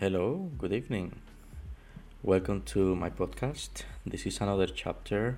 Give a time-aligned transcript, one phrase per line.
[0.00, 1.20] Hello, good evening.
[2.22, 3.82] Welcome to my podcast.
[4.06, 5.36] This is another chapter,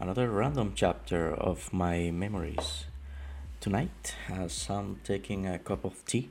[0.00, 2.86] another random chapter of my memories.
[3.60, 6.30] Tonight, as I'm taking a cup of tea,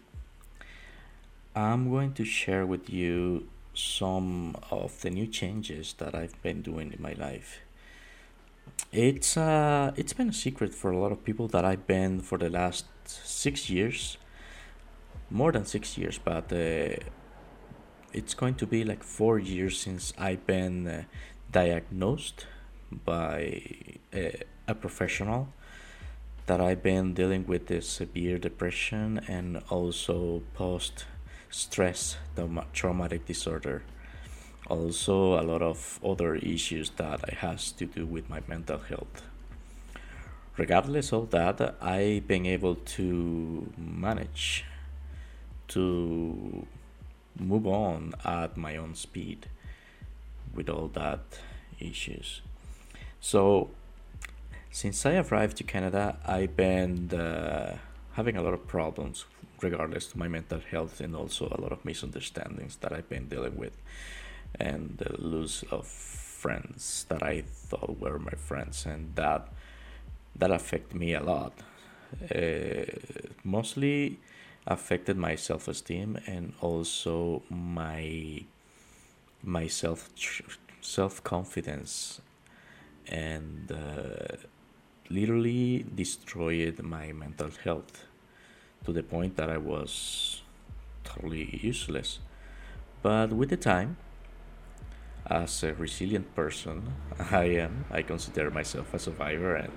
[1.56, 6.92] I'm going to share with you some of the new changes that I've been doing
[6.92, 7.60] in my life.
[8.92, 12.40] It's uh, it's been a secret for a lot of people that I've been for
[12.40, 14.18] the last six years,
[15.30, 16.96] more than six years, but uh,
[18.14, 21.04] it's going to be like four years since I've been uh,
[21.52, 22.46] diagnosed
[23.06, 23.62] by
[24.14, 25.50] a, a professional
[26.48, 31.06] that I've been dealing with this severe depression and also post
[31.50, 32.18] stress
[32.74, 33.84] traumatic disorder.
[34.68, 39.24] Also a lot of other issues that has to do with my mental health.
[40.58, 44.66] Regardless of that i've been able to manage
[45.70, 46.68] to
[47.40, 49.48] move on at my own speed
[50.54, 51.40] with all that
[51.80, 52.42] issues.
[53.20, 53.70] So,
[54.72, 57.78] since I arrived to Canada, I've been uh,
[58.14, 59.26] having a lot of problems
[59.62, 63.56] regardless to my mental health and also a lot of misunderstandings that I've been dealing
[63.58, 63.78] with
[64.60, 69.48] and the loss of friends that I thought were my friends and that
[70.36, 71.54] that affected me a lot.
[72.34, 72.86] Uh,
[73.44, 74.20] mostly
[74.68, 78.44] affected my self esteem and also my
[79.44, 80.10] my self
[80.82, 82.22] self confidence
[83.08, 84.38] and uh,
[85.10, 88.06] literally destroyed my mental health
[88.86, 90.42] to the point that I was
[91.04, 92.20] totally useless.
[93.02, 93.98] But with the time,
[95.28, 96.94] as a resilient person
[97.32, 99.72] I am, I consider myself a survivor and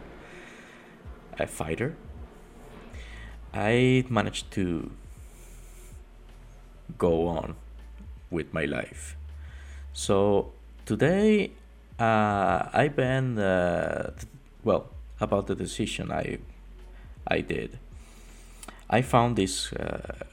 [1.39, 1.97] a fighter
[3.55, 4.91] I managed to
[6.99, 7.55] go on
[8.29, 9.17] with my life.
[9.93, 10.53] So
[10.85, 11.53] today,
[11.99, 14.11] uh, I've been uh,
[14.65, 16.39] well about the decision I
[17.29, 17.79] I did.
[18.91, 20.25] I found this uh,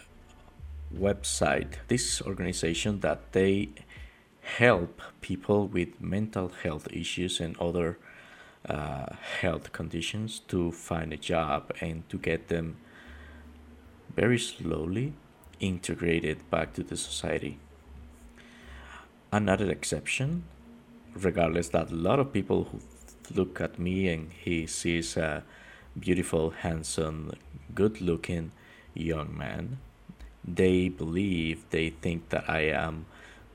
[0.93, 3.69] website, this organization that they
[4.41, 7.99] help people with mental health issues and other
[8.67, 9.05] uh,
[9.41, 12.77] health conditions to find a job and to get them
[14.15, 15.13] very slowly
[15.59, 17.59] integrated back to the society.
[19.31, 20.43] Another exception,
[21.15, 22.79] regardless that a lot of people who
[23.33, 25.43] look at me and he sees a
[25.97, 27.31] beautiful, handsome,
[27.73, 28.51] good looking
[28.93, 29.77] young man,
[30.43, 33.05] they believe, they think that I am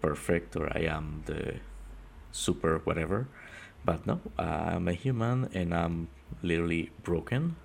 [0.00, 1.56] perfect or I am the
[2.32, 3.28] super whatever.
[3.84, 6.08] But no, I'm a human and I'm
[6.42, 7.56] literally broken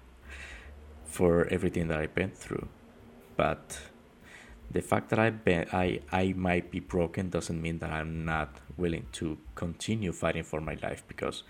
[1.06, 2.68] for everything that I've been through
[3.41, 3.79] but
[4.69, 8.50] the fact that I been, I I might be broken doesn't mean that I'm not
[8.78, 11.41] willing to continue fighting for my life because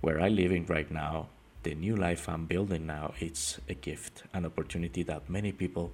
[0.00, 1.28] where I'm living right now,
[1.62, 5.92] the new life I'm building now, it's a gift, an opportunity that many people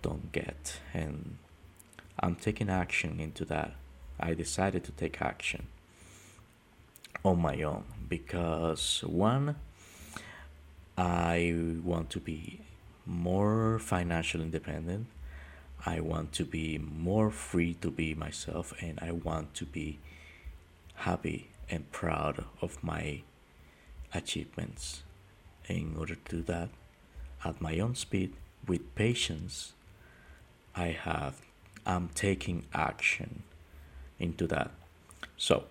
[0.00, 1.38] don't get, and
[2.20, 3.74] I'm taking action into that.
[4.20, 5.66] I decided to take action
[7.24, 9.56] on my own because one,
[10.96, 11.38] I
[11.82, 12.60] want to be
[13.08, 15.06] more financially independent.
[15.86, 19.98] I want to be more free to be myself and I want to be
[20.96, 23.22] happy and proud of my
[24.12, 25.02] achievements.
[25.68, 26.70] In order to do that,
[27.44, 28.32] at my own speed,
[28.66, 29.72] with patience,
[30.74, 31.40] I have
[31.86, 33.42] I'm taking action
[34.18, 34.70] into that.
[35.36, 35.64] So,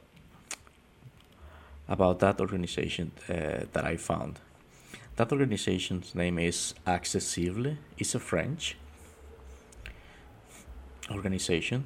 [1.88, 4.40] about that organization uh, that I found,
[5.18, 7.78] that organization's name is Accès-Cible.
[7.98, 8.78] It's a French
[11.12, 11.86] organization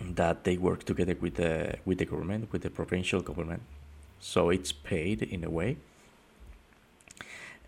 [0.00, 3.62] that they work together with the with the government, with the provincial government.
[4.20, 5.76] So it's paid in a way.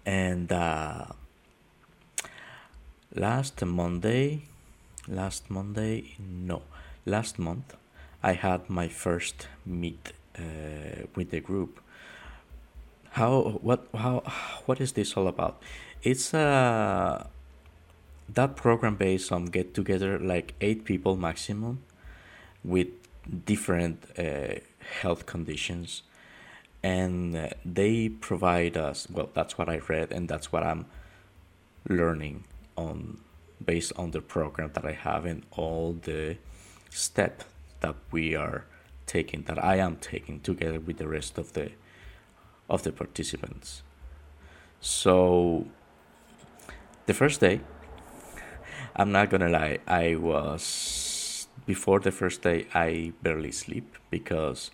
[0.06, 1.06] And uh,
[3.14, 4.42] last Monday,
[5.08, 6.62] last Monday, no,
[7.04, 7.74] last month,
[8.22, 10.42] I had my first meet uh,
[11.16, 11.80] with the group
[13.14, 14.22] how what how
[14.66, 15.62] what is this all about?
[16.02, 17.26] It's uh
[18.28, 21.82] that program based on get together like eight people maximum
[22.64, 22.88] with
[23.46, 24.54] different uh,
[25.00, 26.02] health conditions.
[26.82, 30.84] And uh, they provide us well that's what i read and that's what i'm
[31.88, 32.44] learning
[32.76, 33.18] on
[33.64, 36.36] based on the program that i have and all the
[36.90, 37.44] step
[37.80, 38.66] that we are
[39.06, 41.70] taking that i am taking together with the rest of the
[42.68, 43.82] of the participants.
[44.80, 45.66] So,
[47.06, 47.60] the first day,
[48.96, 49.78] I'm not gonna lie.
[49.86, 52.66] I was before the first day.
[52.74, 54.70] I barely sleep because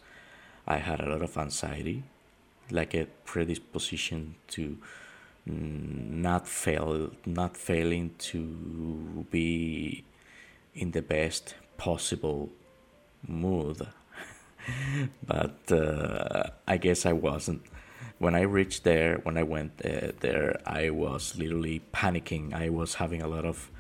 [0.67, 2.05] I had a lot of anxiety,
[2.71, 4.79] like a predisposition to
[5.47, 10.05] not fail, not failing to be
[10.75, 12.51] in the best possible
[13.27, 13.87] mood.
[15.27, 17.63] but uh, I guess I wasn't.
[18.21, 22.53] When I reached there, when I went uh, there, I was literally panicking.
[22.53, 23.71] I was having a lot of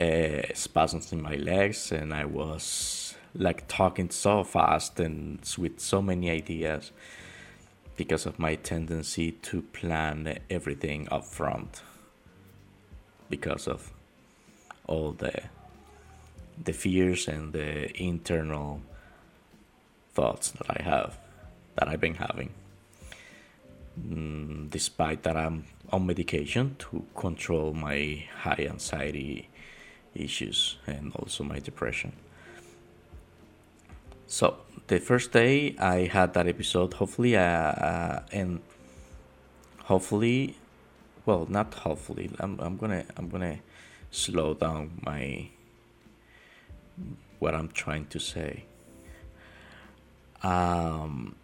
[0.00, 6.00] uh, spasms in my legs, and I was like talking so fast and with so
[6.00, 6.92] many ideas
[7.96, 11.82] because of my tendency to plan everything up front
[13.28, 13.90] because of
[14.86, 15.42] all the
[16.64, 18.80] the fears and the internal
[20.14, 21.18] thoughts that I have
[21.74, 22.50] that I've been having
[23.98, 29.48] mm, despite that I'm on medication to control my high anxiety
[30.14, 32.12] issues and also my depression
[34.28, 34.58] so
[34.88, 38.60] the first day I had that episode, hopefully, uh, uh, and
[39.84, 40.54] hopefully,
[41.24, 42.30] well, not hopefully.
[42.38, 43.60] I'm I'm gonna I'm gonna
[44.10, 45.48] slow down my
[47.38, 48.64] what I'm trying to say.
[50.42, 51.34] Um,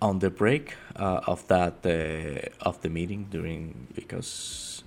[0.00, 4.82] on the break uh, of that uh, of the meeting during because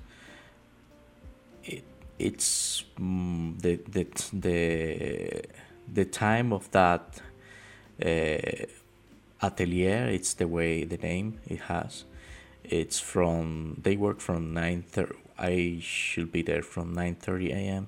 [1.64, 1.84] it
[2.20, 5.44] it's mm, the the the
[5.94, 7.22] the time of that
[8.04, 8.66] uh,
[9.42, 12.06] atelier it's the way the name it has
[12.64, 17.88] it's from they work from 9:30 I should be there from 9:30 a.m.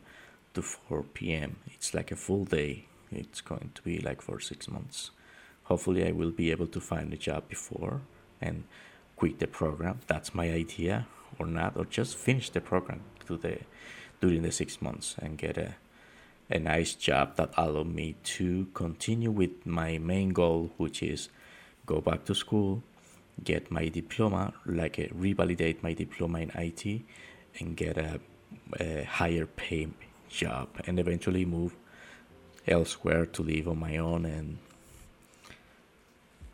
[0.54, 1.58] to 4 p.m.
[1.74, 5.12] it's like a full day it's going to be like for 6 months
[5.66, 8.02] hopefully I will be able to find a job before
[8.42, 8.64] and
[9.16, 10.00] quit the program.
[10.08, 11.08] That's my idea
[11.38, 13.60] or not or just finish the program to the
[14.22, 15.76] during the 6 months and get a
[16.50, 21.30] a nice job that allowed me to continue with my main goal, which is
[21.86, 22.84] go back to school,
[23.44, 27.02] get my diploma, like a, revalidate my diploma in IT,
[27.60, 28.20] and get a,
[28.80, 29.88] a higher pay
[30.30, 31.76] job, and eventually move
[32.68, 34.58] elsewhere to live on my own and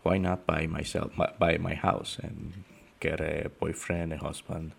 [0.03, 2.63] why not buy myself buy my house and
[2.99, 4.71] get a boyfriend a husband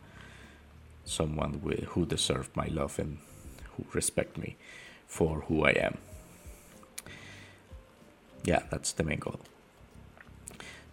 [1.04, 3.18] someone with, who deserve my love and
[3.76, 4.56] who respect me
[5.06, 5.98] for who I am.
[8.44, 9.40] Yeah, that's the main goal.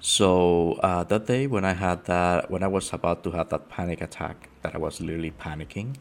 [0.02, 3.70] So uh, that day when I had that, when I was about to have that
[3.70, 5.96] panic attack, that I was literally panicking,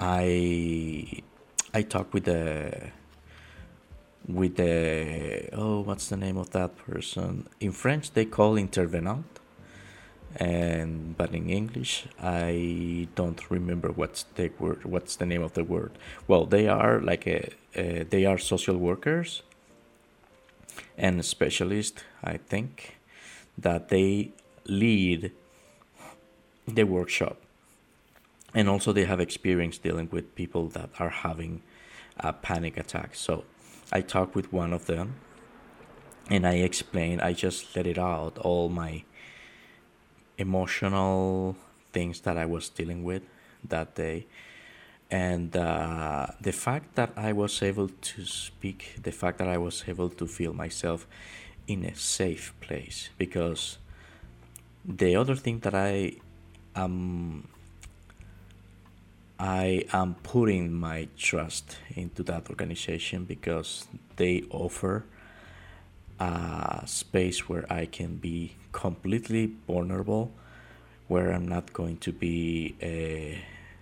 [0.00, 1.22] I
[1.72, 2.90] I talked with the
[4.28, 7.48] with the oh what's the name of that person?
[7.60, 9.26] In French they call intervenant.
[10.36, 15.64] And but in English I don't remember what's the word what's the name of the
[15.64, 15.92] word.
[16.26, 19.42] Well they are like a, a they are social workers
[20.96, 22.96] and specialists I think
[23.58, 24.32] that they
[24.66, 25.32] lead
[26.66, 27.36] the workshop.
[28.54, 31.62] And also they have experience dealing with people that are having
[32.18, 33.14] a panic attack.
[33.14, 33.44] So
[33.92, 35.16] I talked with one of them
[36.30, 39.04] and I explained I just let it out all my
[40.38, 41.56] emotional
[41.92, 43.22] things that I was dealing with
[43.68, 44.26] that day.
[45.10, 49.84] And uh, the fact that I was able to speak, the fact that I was
[49.86, 51.06] able to feel myself
[51.66, 53.76] in a safe place, because
[54.84, 56.16] the other thing that I
[56.74, 57.46] am
[59.42, 65.04] I am putting my trust into that organization because they offer
[66.20, 70.30] a space where I can be completely vulnerable,
[71.08, 73.36] where I'm not going to be uh,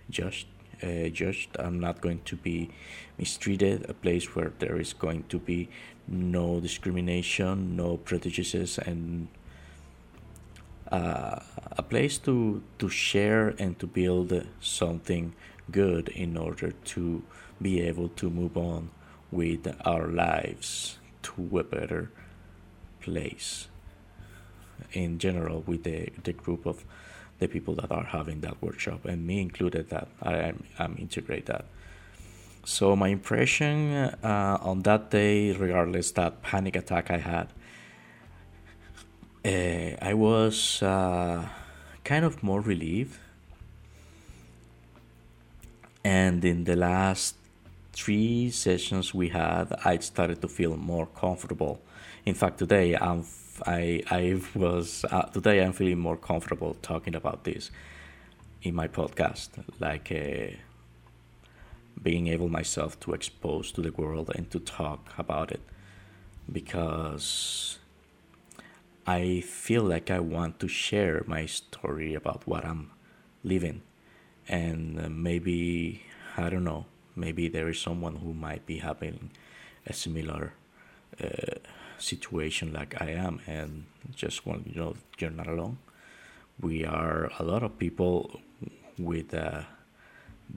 [0.09, 0.47] judged.
[0.81, 1.49] Uh, judged.
[1.59, 2.71] I'm not going to be
[3.19, 3.87] mistreated.
[3.87, 5.69] A place where there is going to be
[6.07, 9.27] no discrimination, no prejudices, and
[10.91, 11.39] uh,
[11.71, 15.33] a place to to share and to build something
[15.71, 17.23] good in order to
[17.61, 18.89] be able to move on
[19.31, 22.11] with our lives to a better
[22.99, 23.67] place
[24.93, 26.83] in general with the, the group of
[27.39, 31.45] the people that are having that workshop and me included that I am I'm integrate
[31.45, 31.65] that.
[32.63, 33.93] So my impression
[34.23, 37.47] uh, on that day, regardless that panic attack I had,
[39.45, 41.47] uh, I was uh,
[42.03, 43.17] kind of more relieved.
[46.03, 47.35] And in the last
[47.93, 51.81] three sessions we had, I started to feel more comfortable.
[52.25, 53.25] In fact, today I'm
[53.65, 57.69] I I was uh, today I'm feeling more comfortable talking about this
[58.63, 59.49] in my podcast.
[59.79, 60.55] Like uh,
[62.01, 65.61] being able myself to expose to the world and to talk about it
[66.51, 67.77] because
[69.05, 72.91] I feel like I want to share my story about what I'm
[73.43, 73.81] living.
[74.47, 76.03] And uh, maybe
[76.37, 79.31] I don't know maybe there is someone who might be having
[79.85, 80.53] a similar
[81.21, 81.55] uh,
[81.97, 83.39] situation like I am.
[83.47, 85.77] And just want you know you're not alone.
[86.59, 88.39] We are a lot of people
[88.97, 89.63] with uh,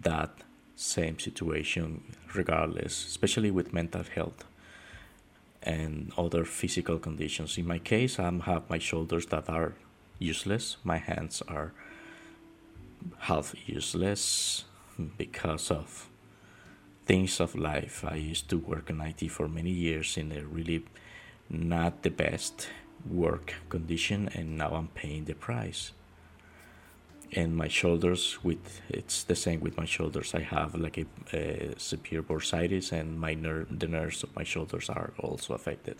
[0.02, 0.30] that
[0.76, 2.02] same situation
[2.34, 4.44] regardless especially with mental health
[5.64, 7.58] and other physical conditions.
[7.58, 9.74] In my case i have my shoulders that are
[10.18, 10.76] useless.
[10.84, 11.72] My hands are
[13.18, 14.64] half useless
[15.18, 16.08] because of
[17.06, 18.04] things of life.
[18.06, 20.84] I used to work in it for many years in a really
[21.50, 22.68] not the best
[23.08, 25.92] work condition and now i'm paying the price
[27.32, 30.34] and my shoulders with it's the same with my shoulders.
[30.34, 34.88] I have like a, a severe bursitis and my ner- the nerves of my shoulders
[34.88, 35.96] are also affected.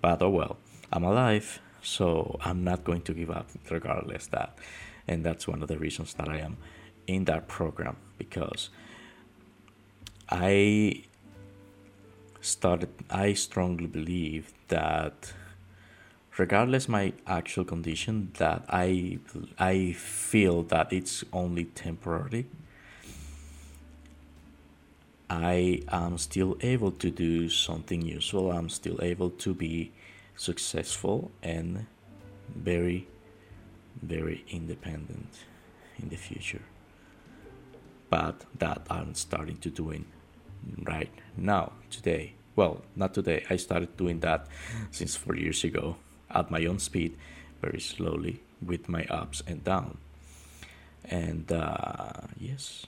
[0.00, 0.58] But oh well
[0.92, 4.58] i'm alive so i'm not going to give up regardless that.
[5.08, 6.56] And that's one of the reasons that i am
[7.06, 8.70] in that program because
[10.28, 11.02] i
[12.40, 15.32] started i strongly believe that
[16.40, 19.18] regardless my actual condition that I
[19.58, 22.46] I feel that it's only temporary
[25.28, 28.50] I am still able to do something useful.
[28.50, 29.92] I'm still able to be
[30.34, 31.86] successful and
[32.70, 33.06] very
[34.02, 35.32] very independent
[36.00, 36.64] in the future.
[38.08, 40.06] But that I'm starting to doing
[40.92, 42.32] right now today.
[42.56, 43.44] Well not today.
[43.52, 44.48] I started doing that
[44.90, 45.96] since 4 years ago
[46.30, 47.16] at my own speed,
[47.60, 49.98] very slowly with my ups and downs.
[51.04, 52.86] And uh, yes,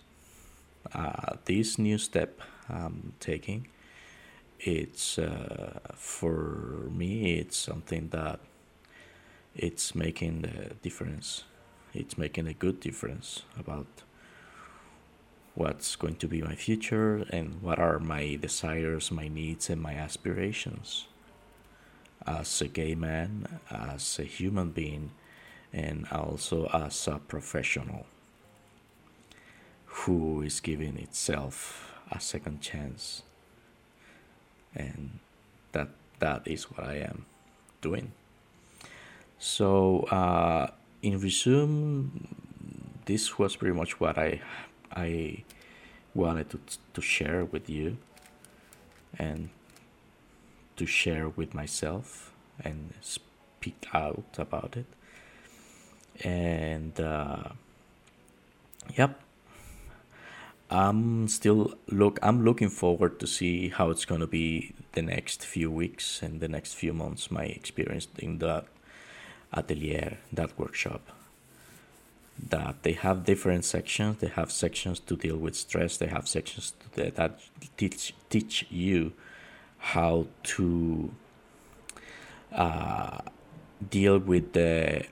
[0.94, 3.68] uh, this new step I'm taking,
[4.60, 8.40] it's uh, for me, it's something that
[9.56, 11.44] it's making the difference.
[11.94, 13.86] It's making a good difference about
[15.54, 19.94] what's going to be my future and what are my desires, my needs, and my
[19.94, 21.06] aspirations
[22.26, 25.10] as a gay man, as a human being,
[25.72, 28.06] and also as a professional
[29.86, 33.22] who is giving itself a second chance.
[34.74, 35.18] And
[35.72, 35.88] that
[36.18, 37.26] that is what I am
[37.80, 38.12] doing.
[39.38, 40.70] So uh,
[41.02, 42.10] in resume,
[43.04, 44.40] this was pretty much what I
[44.92, 45.44] I
[46.14, 46.60] wanted to
[46.94, 47.96] to share with you,
[49.18, 49.50] and
[50.76, 54.86] to share with myself and speak out about it.
[56.24, 57.50] And uh,
[58.96, 59.20] yep,
[60.70, 62.18] I'm still look.
[62.22, 66.48] I'm looking forward to see how it's gonna be the next few weeks and the
[66.48, 67.30] next few months.
[67.30, 68.66] My experience in that
[69.52, 71.02] atelier, that workshop.
[72.48, 74.18] That they have different sections.
[74.18, 75.98] They have sections to deal with stress.
[75.98, 77.40] They have sections that, that
[77.76, 79.12] teach teach you
[79.82, 81.12] how to
[82.52, 83.18] uh,
[83.90, 85.04] deal with the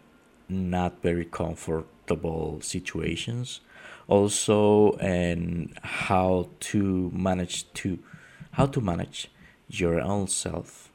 [0.48, 3.60] not very comfortable situations.
[4.06, 7.98] Also and how to manage to
[8.52, 9.28] how to manage
[9.68, 10.88] your own self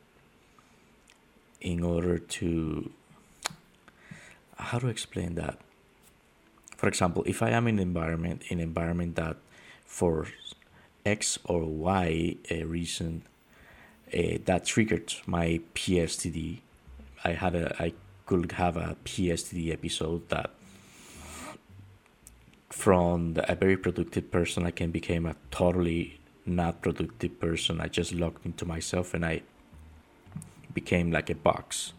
[1.62, 2.92] in order to
[4.58, 5.58] how to explain that?
[6.78, 9.38] For example if i am in an environment in an environment that
[9.86, 10.28] for
[11.06, 13.24] x or y a reason
[14.16, 16.60] uh, that triggered my PSTD.
[17.24, 17.94] I had a I
[18.26, 20.52] could have a PSTD episode that
[22.70, 27.82] from a very productive person I can become a totally not productive person.
[27.82, 29.42] I just locked into myself and I
[30.74, 31.94] became like a box,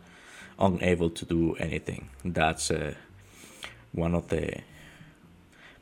[0.58, 2.10] unable to do anything.
[2.24, 2.94] That's uh,
[3.92, 4.60] one of the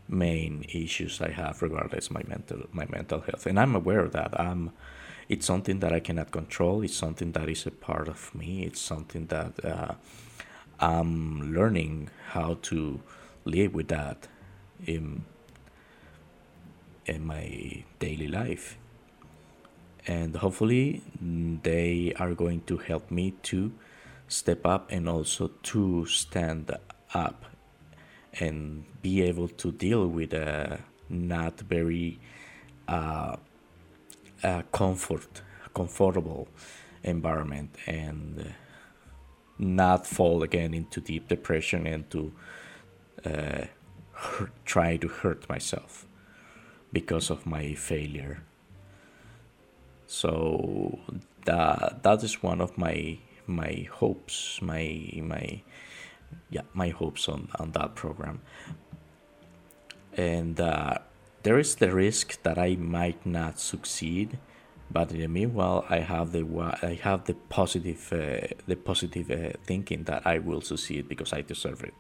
[0.09, 4.39] main issues I have regardless my mental my mental health, and I'm aware of that.
[4.39, 4.73] I'm
[5.29, 6.83] it's something that I cannot control.
[6.83, 8.65] It's something that is a part of me.
[8.65, 9.95] It's something that uh,
[10.81, 13.01] I'm learning how to
[13.45, 14.29] live with that
[14.87, 15.25] in
[17.07, 18.79] in my daily life.
[20.07, 23.73] And hopefully, they are going to help me to
[24.29, 26.71] step up and also to stand
[27.15, 27.45] up
[28.41, 32.19] and be able to deal with a not very
[32.89, 33.37] uh,
[34.45, 35.43] a comfort,
[35.75, 36.47] comfortable
[37.03, 38.55] environment and
[39.59, 42.33] not fall again into deep depression and to
[43.25, 43.65] uh,
[44.13, 46.07] hurt, try to hurt myself
[46.93, 48.43] because of my failure.
[50.07, 50.99] So
[51.47, 55.63] that that is one of my my hopes, my my
[56.51, 58.41] yeah my hopes on on that program.
[60.17, 60.99] And uh,
[61.45, 64.39] there is the risk that I might not succeed,
[64.91, 66.45] but in the meanwhile, I have the
[66.83, 71.43] I have the positive uh, the positive uh, thinking that I will succeed because I
[71.43, 71.95] deserve it.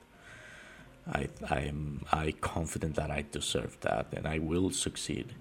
[1.06, 5.34] I I am I confident that I deserve that and I will succeed.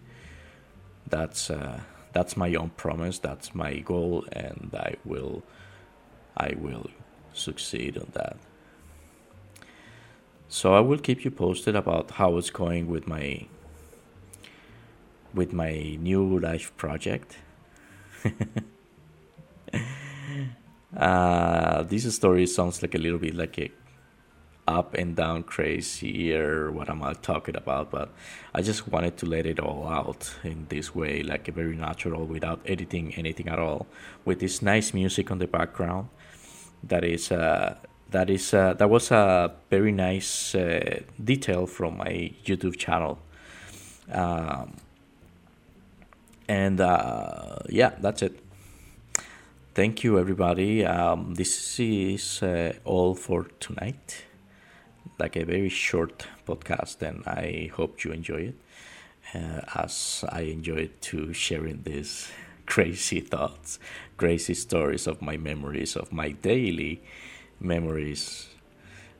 [1.09, 1.79] That's uh,
[2.11, 3.19] that's my own promise.
[3.19, 5.43] That's my goal, and I will
[6.35, 6.89] I will
[7.31, 8.35] succeed on that.
[10.49, 13.47] So I will keep you posted about how it's going with my
[15.33, 17.37] with my new life project.
[20.97, 23.71] uh, this story sounds like a little bit like a
[24.67, 28.09] up and down crazy or what am I talking about, but
[28.53, 32.25] I just wanted to let it all out in this way, like a very natural
[32.25, 33.87] without editing anything at all,
[34.25, 36.09] with this nice music on the background.
[36.83, 37.75] That is uh,
[38.11, 43.19] that is uh, that was a very nice uh, detail from my YouTube channel.
[44.11, 44.75] Um,
[46.47, 48.39] and uh, yeah, that's it.
[49.73, 50.85] Thank you, everybody.
[50.85, 54.25] Um, this is uh, all for tonight.
[55.19, 58.55] Like a very short podcast, and I hope you enjoy it
[59.33, 62.31] uh, as I enjoyed to sharing these
[62.65, 63.79] crazy thoughts,
[64.17, 67.01] crazy stories of my memories, of my daily
[67.59, 68.49] memories.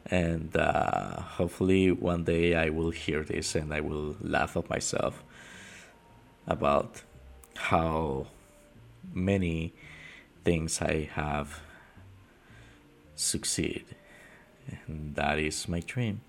[0.06, 5.24] And uh, hopefully, one day I will hear this and I will laugh at myself
[6.46, 7.02] about
[7.56, 8.28] how
[9.14, 9.74] many
[10.44, 11.62] things I have
[13.16, 13.86] succeed.
[14.88, 16.22] And that is my dream.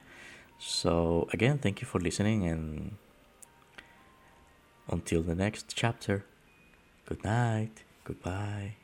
[0.59, 2.97] So, again, thank you for listening, and
[4.89, 6.25] until the next chapter,
[7.07, 8.77] good night, goodbye.